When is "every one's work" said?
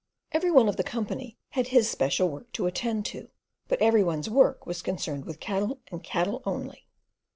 3.83-4.65